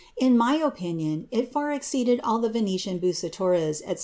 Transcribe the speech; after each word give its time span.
In 0.17 0.35
my 0.35 0.55
opinion, 0.55 1.27
it 1.29 1.51
far 1.51 1.71
exceeded 1.71 2.19
all 2.23 2.39
the 2.39 2.49
Venetian 2.49 2.99
Bncentoras, 2.99 3.83
&c. 3.87 3.97